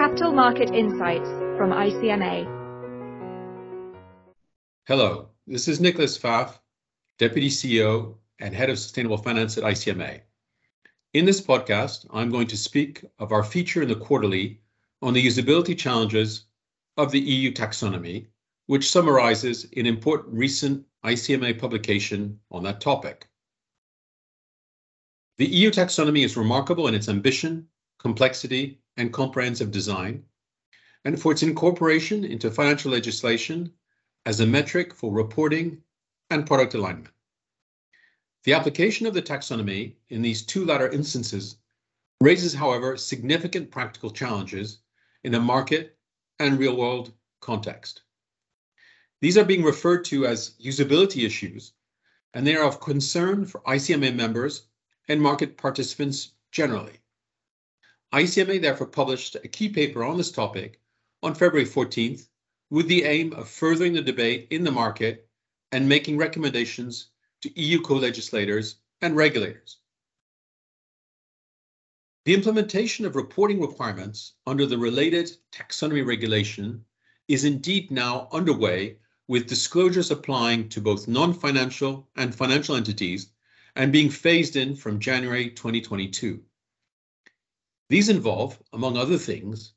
Capital 0.00 0.32
Market 0.32 0.70
Insights 0.70 1.28
from 1.58 1.72
ICMA. 1.72 2.46
Hello, 4.86 5.28
this 5.46 5.68
is 5.68 5.78
Nicholas 5.78 6.16
Pfaff, 6.16 6.58
Deputy 7.18 7.50
CEO 7.50 8.14
and 8.38 8.54
Head 8.54 8.70
of 8.70 8.78
Sustainable 8.78 9.18
Finance 9.18 9.58
at 9.58 9.64
ICMA. 9.64 10.22
In 11.12 11.26
this 11.26 11.42
podcast, 11.42 12.06
I'm 12.14 12.30
going 12.30 12.46
to 12.46 12.56
speak 12.56 13.04
of 13.18 13.30
our 13.30 13.44
feature 13.44 13.82
in 13.82 13.90
the 13.90 13.94
quarterly 13.94 14.62
on 15.02 15.12
the 15.12 15.22
usability 15.22 15.76
challenges 15.76 16.46
of 16.96 17.12
the 17.12 17.20
EU 17.20 17.52
taxonomy, 17.52 18.28
which 18.68 18.90
summarizes 18.90 19.66
an 19.76 19.84
important 19.84 20.34
recent 20.34 20.82
ICMA 21.04 21.58
publication 21.58 22.40
on 22.50 22.62
that 22.62 22.80
topic. 22.80 23.28
The 25.36 25.44
EU 25.44 25.70
taxonomy 25.70 26.24
is 26.24 26.38
remarkable 26.38 26.88
in 26.88 26.94
its 26.94 27.10
ambition, 27.10 27.68
complexity, 28.00 28.80
and 28.96 29.12
comprehensive 29.12 29.70
design, 29.70 30.24
and 31.04 31.20
for 31.20 31.32
its 31.32 31.42
incorporation 31.42 32.24
into 32.24 32.50
financial 32.50 32.90
legislation 32.90 33.72
as 34.26 34.40
a 34.40 34.46
metric 34.46 34.94
for 34.94 35.12
reporting 35.12 35.82
and 36.30 36.46
product 36.46 36.74
alignment. 36.74 37.14
The 38.44 38.54
application 38.54 39.06
of 39.06 39.14
the 39.14 39.22
taxonomy 39.22 39.96
in 40.08 40.22
these 40.22 40.46
two 40.46 40.64
latter 40.64 40.88
instances 40.88 41.56
raises, 42.20 42.54
however, 42.54 42.96
significant 42.96 43.70
practical 43.70 44.10
challenges 44.10 44.78
in 45.24 45.34
a 45.34 45.40
market 45.40 45.98
and 46.38 46.58
real-world 46.58 47.12
context. 47.40 48.02
These 49.20 49.36
are 49.36 49.44
being 49.44 49.62
referred 49.62 50.06
to 50.06 50.26
as 50.26 50.54
usability 50.62 51.26
issues, 51.26 51.72
and 52.32 52.46
they 52.46 52.56
are 52.56 52.64
of 52.64 52.80
concern 52.80 53.44
for 53.44 53.60
ICMA 53.62 54.14
members 54.14 54.68
and 55.08 55.20
market 55.20 55.58
participants 55.58 56.32
generally. 56.52 56.99
ICMA 58.12 58.60
therefore 58.60 58.88
published 58.88 59.36
a 59.36 59.48
key 59.48 59.68
paper 59.68 60.02
on 60.02 60.16
this 60.16 60.32
topic 60.32 60.80
on 61.22 61.34
February 61.34 61.68
14th 61.68 62.26
with 62.68 62.88
the 62.88 63.04
aim 63.04 63.32
of 63.34 63.48
furthering 63.48 63.92
the 63.92 64.02
debate 64.02 64.48
in 64.50 64.64
the 64.64 64.70
market 64.72 65.28
and 65.70 65.88
making 65.88 66.16
recommendations 66.16 67.10
to 67.42 67.60
EU 67.60 67.80
co-legislators 67.80 68.76
and 69.00 69.16
regulators. 69.16 69.78
The 72.24 72.34
implementation 72.34 73.06
of 73.06 73.14
reporting 73.14 73.60
requirements 73.60 74.34
under 74.46 74.66
the 74.66 74.76
related 74.76 75.30
taxonomy 75.52 76.04
regulation 76.04 76.84
is 77.28 77.44
indeed 77.44 77.92
now 77.92 78.28
underway 78.32 78.98
with 79.28 79.46
disclosures 79.46 80.10
applying 80.10 80.68
to 80.70 80.80
both 80.80 81.06
non-financial 81.06 82.08
and 82.16 82.34
financial 82.34 82.74
entities 82.74 83.30
and 83.76 83.92
being 83.92 84.10
phased 84.10 84.56
in 84.56 84.74
from 84.74 84.98
January 84.98 85.50
2022. 85.50 86.42
These 87.90 88.08
involve, 88.08 88.56
among 88.72 88.96
other 88.96 89.18
things, 89.18 89.72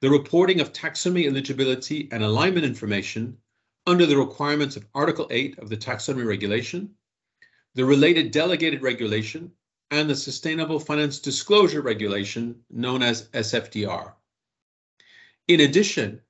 the 0.00 0.08
reporting 0.08 0.60
of 0.60 0.72
taxonomy 0.72 1.26
eligibility 1.26 2.08
and 2.12 2.22
alignment 2.22 2.64
information 2.64 3.36
under 3.84 4.06
the 4.06 4.16
requirements 4.16 4.76
of 4.76 4.86
Article 4.94 5.26
8 5.28 5.58
of 5.58 5.68
the 5.68 5.76
Taxonomy 5.76 6.24
Regulation, 6.24 6.94
the 7.74 7.84
related 7.84 8.30
delegated 8.30 8.80
regulation, 8.82 9.50
and 9.90 10.08
the 10.08 10.14
Sustainable 10.14 10.78
Finance 10.78 11.18
Disclosure 11.18 11.82
Regulation, 11.82 12.62
known 12.70 13.02
as 13.02 13.28
SFDR. 13.30 14.12
In 15.48 15.58
addition, 15.58 16.20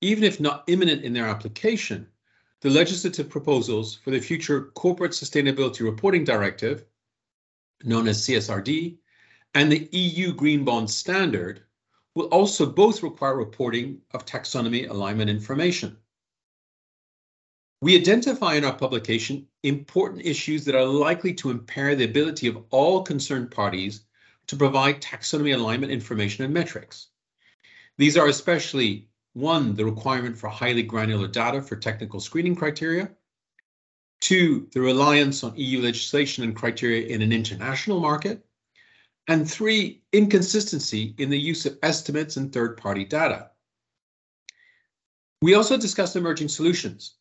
even 0.00 0.22
if 0.22 0.38
not 0.38 0.62
imminent 0.68 1.02
in 1.02 1.12
their 1.12 1.26
application, 1.26 2.06
the 2.60 2.70
legislative 2.70 3.28
proposals 3.28 3.96
for 3.96 4.12
the 4.12 4.20
future 4.20 4.70
Corporate 4.76 5.10
Sustainability 5.10 5.80
Reporting 5.80 6.22
Directive, 6.22 6.84
known 7.82 8.06
as 8.06 8.24
CSRD, 8.24 8.98
and 9.54 9.70
the 9.70 9.88
EU 9.92 10.32
Green 10.32 10.64
Bond 10.64 10.90
Standard 10.90 11.62
will 12.14 12.26
also 12.26 12.66
both 12.66 13.02
require 13.02 13.36
reporting 13.36 14.00
of 14.12 14.26
taxonomy 14.26 14.88
alignment 14.88 15.30
information. 15.30 15.96
We 17.80 17.98
identify 17.98 18.54
in 18.54 18.64
our 18.64 18.76
publication 18.76 19.48
important 19.62 20.24
issues 20.24 20.64
that 20.64 20.74
are 20.74 20.84
likely 20.84 21.34
to 21.34 21.50
impair 21.50 21.96
the 21.96 22.04
ability 22.04 22.46
of 22.46 22.64
all 22.70 23.02
concerned 23.02 23.50
parties 23.50 24.04
to 24.46 24.56
provide 24.56 25.02
taxonomy 25.02 25.54
alignment 25.54 25.92
information 25.92 26.44
and 26.44 26.54
metrics. 26.54 27.08
These 27.98 28.16
are 28.16 28.28
especially 28.28 29.08
one, 29.34 29.74
the 29.74 29.84
requirement 29.84 30.36
for 30.36 30.48
highly 30.48 30.82
granular 30.82 31.28
data 31.28 31.62
for 31.62 31.76
technical 31.76 32.20
screening 32.20 32.54
criteria, 32.54 33.10
two, 34.20 34.68
the 34.72 34.80
reliance 34.80 35.42
on 35.42 35.56
EU 35.56 35.80
legislation 35.80 36.44
and 36.44 36.54
criteria 36.54 37.06
in 37.06 37.22
an 37.22 37.32
international 37.32 37.98
market, 37.98 38.44
and 39.28 39.48
three, 39.48 40.02
inconsistency 40.12 41.14
in 41.18 41.30
the 41.30 41.38
use 41.38 41.66
of 41.66 41.78
estimates 41.82 42.36
and 42.36 42.52
third-party 42.52 43.04
data. 43.04 43.50
We 45.40 45.54
also 45.54 45.76
discussed 45.76 46.16
emerging 46.16 46.48
solutions. 46.48 47.14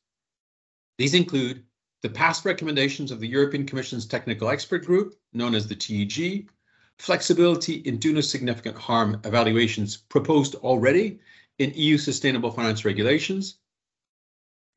These 0.98 1.14
include 1.14 1.64
the 2.02 2.10
past 2.10 2.46
recommendations 2.46 3.12
of 3.12 3.20
the 3.20 3.28
European 3.28 3.66
Commission's 3.66 4.06
Technical 4.06 4.50
Expert 4.50 4.86
Group, 4.86 5.16
known 5.34 5.56
as 5.56 5.68
the 5.68 5.76
TEG, 5.76 6.50
flexibility 6.98 7.76
in 7.76 7.98
do 7.98 8.14
no 8.14 8.22
significant 8.22 8.78
harm 8.78 9.20
evaluations 9.24 9.98
proposed 9.98 10.56
already 10.56 11.20
in 11.60 11.74
EU 11.76 11.98
Sustainable 11.98 12.52
Finance 12.52 12.86
Regulations, 12.86 13.58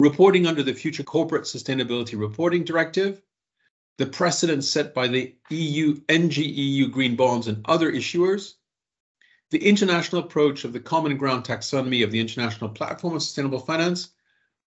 reporting 0.00 0.46
under 0.46 0.62
the 0.62 0.72
future 0.72 1.02
Corporate 1.02 1.44
Sustainability 1.44 2.18
Reporting 2.18 2.64
Directive, 2.64 3.22
the 3.98 4.06
precedent 4.06 4.64
set 4.64 4.94
by 4.94 5.08
the 5.08 5.34
EU 5.50 5.94
NGEU 6.08 6.90
green 6.90 7.16
bonds 7.16 7.46
and 7.46 7.64
other 7.66 7.92
issuers, 7.92 8.54
the 9.50 9.64
international 9.64 10.22
approach 10.22 10.64
of 10.64 10.72
the 10.72 10.80
Common 10.80 11.16
Ground 11.16 11.44
Taxonomy 11.44 12.02
of 12.02 12.10
the 12.10 12.20
International 12.20 12.70
Platform 12.70 13.14
of 13.14 13.22
Sustainable 13.22 13.60
Finance, 13.60 14.10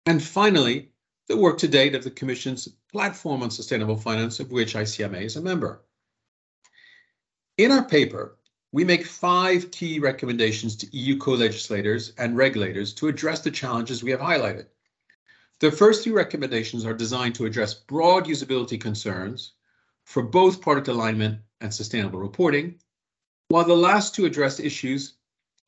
and 0.06 0.22
finally, 0.22 0.90
the 1.28 1.36
work 1.36 1.58
to 1.58 1.68
date 1.68 1.94
of 1.94 2.02
the 2.02 2.10
Commission's 2.10 2.68
Platform 2.90 3.42
on 3.42 3.50
Sustainable 3.50 3.96
Finance, 3.96 4.40
of 4.40 4.50
which 4.50 4.74
ICMA 4.74 5.22
is 5.22 5.36
a 5.36 5.42
member. 5.42 5.82
In 7.58 7.70
our 7.70 7.84
paper, 7.84 8.38
we 8.72 8.84
make 8.84 9.04
five 9.04 9.70
key 9.70 9.98
recommendations 9.98 10.76
to 10.76 10.96
EU 10.96 11.18
co-legislators 11.18 12.12
and 12.16 12.36
regulators 12.36 12.94
to 12.94 13.08
address 13.08 13.40
the 13.40 13.50
challenges 13.50 14.02
we 14.02 14.12
have 14.12 14.20
highlighted. 14.20 14.66
The 15.60 15.70
first 15.70 16.02
three 16.02 16.12
recommendations 16.12 16.86
are 16.86 16.94
designed 16.94 17.34
to 17.34 17.44
address 17.44 17.74
broad 17.74 18.24
usability 18.24 18.80
concerns 18.80 19.52
for 20.06 20.22
both 20.22 20.62
product 20.62 20.88
alignment 20.88 21.40
and 21.60 21.72
sustainable 21.72 22.18
reporting, 22.18 22.80
while 23.48 23.66
the 23.66 23.76
last 23.76 24.14
two 24.14 24.24
address 24.24 24.58
issues 24.58 25.18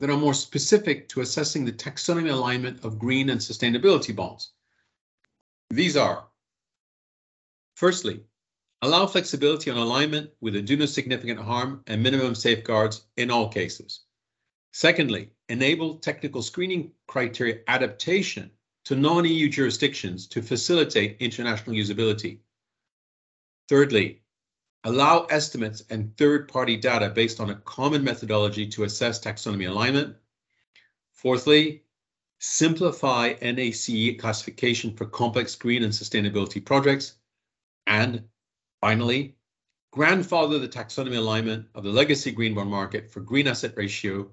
that 0.01 0.09
are 0.09 0.17
more 0.17 0.33
specific 0.33 1.11
to 1.11 1.21
assessing 1.21 1.67
the 1.67 1.73
taxonomy 1.73 2.31
alignment 2.31 2.83
of 2.85 2.99
green 2.99 3.29
and 3.29 3.39
sustainability 3.39 4.17
bonds. 4.17 4.53
These 5.69 5.99
are, 5.99 6.27
firstly, 7.75 8.25
allow 8.81 9.07
flexibility 9.07 9.71
on 9.71 9.77
alignment 9.77 10.31
with 10.41 10.57
a 10.57 10.63
do 10.63 10.77
no 10.79 10.87
significant 10.87 11.39
harm 11.39 11.83
and 11.87 12.03
minimum 12.03 12.35
safeguards 12.35 13.05
in 13.19 13.31
all 13.31 13.51
cases. 13.51 14.01
Secondly, 14.73 15.33
enable 15.51 15.99
technical 15.99 16.41
screening 16.41 16.93
criteria 17.07 17.61
adaptation 17.69 18.51
to 18.85 18.97
non-EU 18.97 19.49
jurisdictions 19.49 20.27
to 20.29 20.43
facilitate 20.43 21.17
international 21.21 21.77
usability. 21.77 22.39
Thirdly, 23.69 24.23
allow 24.85 25.25
estimates 25.27 25.85
and 25.91 26.17
third-party 26.17 26.77
data 26.77 27.11
based 27.11 27.41
on 27.41 27.51
a 27.51 27.57
common 27.57 28.03
methodology 28.03 28.67
to 28.69 28.85
assess 28.85 29.21
taxonomy 29.21 29.69
alignment. 29.69 30.17
Fourthly, 31.13 31.85
simplify 32.41 33.35
NACE 33.41 34.19
classification 34.19 34.97
for 34.97 35.07
complex 35.07 35.55
green 35.55 35.85
and 35.85 35.93
sustainability 35.93 36.65
projects. 36.65 37.15
And 37.87 38.25
finally, 38.81 39.37
grandfather 39.93 40.59
the 40.59 40.69
taxonomy 40.69 41.19
alignment 41.19 41.67
of 41.77 41.85
the 41.85 41.91
legacy 41.91 42.33
green 42.33 42.55
bond 42.55 42.71
market 42.71 43.13
for 43.13 43.21
green 43.21 43.47
asset 43.47 43.75
ratio, 43.77 44.33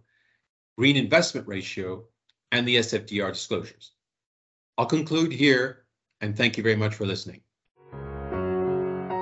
green 0.76 0.98
investment 0.98 1.48
ratio, 1.48 2.06
and 2.52 2.68
the 2.68 2.78
SFDR 2.78 3.32
disclosures. 3.32 3.92
I'll 4.80 4.86
conclude 4.86 5.34
here 5.34 5.84
and 6.22 6.38
thank 6.38 6.56
you 6.56 6.64
very 6.64 6.78
much 6.78 6.96
for 6.96 7.06
listening. 7.06 7.42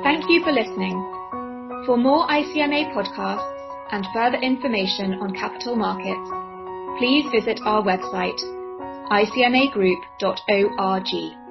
Thank 0.03 0.29
you 0.29 0.43
for 0.43 0.51
listening. 0.51 0.93
For 1.87 1.97
more 1.97 2.27
ICMA 2.27 2.93
podcasts 2.93 3.55
and 3.91 4.05
further 4.13 4.37
information 4.37 5.15
on 5.15 5.33
capital 5.33 5.75
markets, 5.75 6.29
please 6.99 7.25
visit 7.31 7.59
our 7.65 7.81
website 7.81 8.39
icmagroup.org. 9.09 11.46